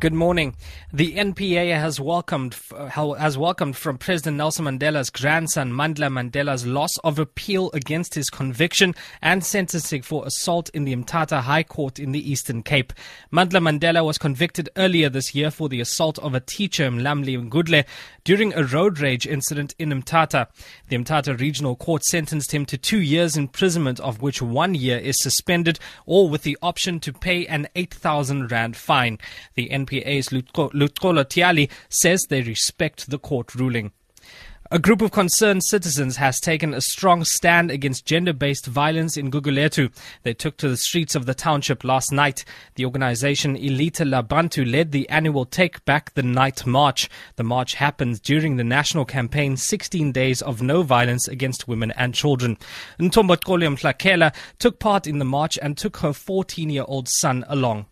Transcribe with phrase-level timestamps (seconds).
[0.00, 0.54] Good morning.
[0.92, 2.58] The NPA has welcomed
[2.90, 8.94] has welcomed from President Nelson Mandela's grandson Mandla Mandela's loss of appeal against his conviction
[9.22, 12.92] and sentencing for assault in the Mthatha High Court in the Eastern Cape.
[13.32, 17.86] Mandla Mandela was convicted earlier this year for the assault of a teacher Mlamli Ngudle
[18.24, 20.48] during a road rage incident in Mthatha.
[20.88, 25.16] The Mthatha Regional Court sentenced him to 2 years imprisonment of which 1 year is
[25.22, 29.18] suspended or with the option to pay an 8000 rand fine.
[29.54, 33.92] The NPA NPA's Luxolo Tyali says they respect the court ruling.
[34.70, 39.92] A group of concerned citizens has taken a strong stand against gender-based violence in Gugulethu.
[40.22, 42.44] They took to the streets of the township last night.
[42.74, 47.10] The organization Ilitha Labantu led the annual Take Back the Night March.
[47.36, 52.14] The march happens during the national campaign 16 Days of No Violence Against Women and
[52.14, 52.56] Children.
[52.98, 57.86] Ntombotkolio Mhlakela took part in the march and took her 14-year-old son along.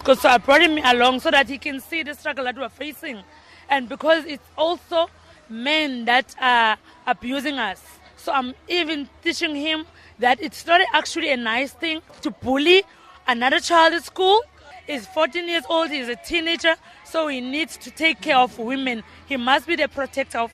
[0.00, 2.70] Because so I brought him along so that he can see the struggle that we're
[2.70, 3.22] facing.
[3.68, 5.08] And because it's also
[5.50, 7.82] men that are abusing us.
[8.16, 9.84] So I'm even teaching him
[10.18, 12.82] that it's not actually a nice thing to bully
[13.28, 14.40] another child at school.
[14.86, 19.02] He's 14 years old, he's a teenager, so he needs to take care of women.
[19.26, 20.50] He must be the protector of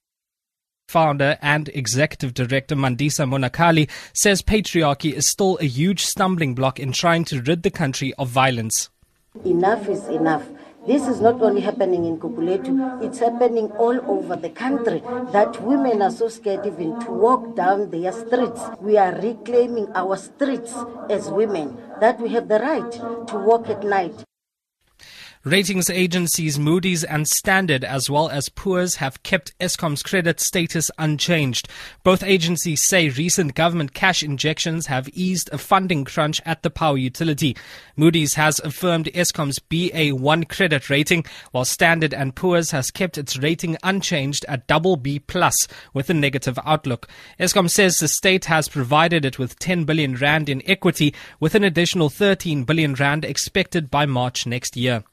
[0.89, 6.93] Founder and executive director Mandisa Monakali says patriarchy is still a huge stumbling block in
[6.93, 8.89] trying to rid the country of violence.
[9.45, 10.45] Enough is enough.
[10.87, 16.01] This is not only happening in Gugulethu, it's happening all over the country that women
[16.01, 18.61] are so scared even to walk down their streets.
[18.81, 20.73] We are reclaiming our streets
[21.11, 24.15] as women, that we have the right to walk at night.
[25.47, 31.69] Ratings agencies Moody's and Standard, as well as Poor's, have kept Eskom's credit status unchanged.
[32.03, 36.97] Both agencies say recent government cash injections have eased a funding crunch at the power
[36.97, 37.57] utility.
[37.95, 43.77] Moody's has affirmed Eskom's BA1 credit rating, while Standard and Poor's has kept its rating
[43.85, 47.07] unchanged at double B plus with a negative outlook.
[47.39, 51.63] Eskom says the state has provided it with 10 billion rand in equity, with an
[51.63, 55.05] additional 13 billion rand expected by March next year.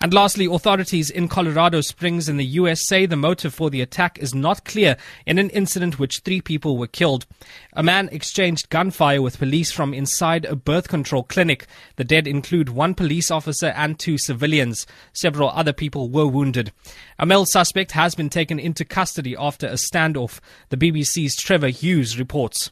[0.00, 2.86] And lastly, authorities in Colorado Springs in the U.S.
[2.86, 6.78] say the motive for the attack is not clear in an incident which three people
[6.78, 7.26] were killed.
[7.74, 11.66] A man exchanged gunfire with police from inside a birth control clinic.
[11.96, 14.86] The dead include one police officer and two civilians.
[15.12, 16.72] Several other people were wounded.
[17.18, 20.40] A male suspect has been taken into custody after a standoff.
[20.70, 22.70] The BBC's Trevor Hughes reports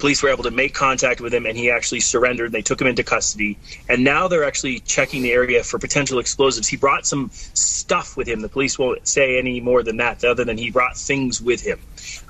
[0.00, 2.52] police were able to make contact with him and he actually surrendered.
[2.52, 3.58] They took him into custody.
[3.88, 6.66] And now they're actually checking the area for potential explosives.
[6.66, 8.40] He brought some stuff with him.
[8.40, 11.78] The police won't say any more than that, other than he brought things with him.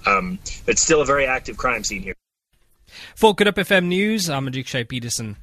[0.07, 2.15] Um, it's still a very active crime scene here.
[3.15, 5.37] For Good Hope FM News, I'm Ajik Shea Peterson.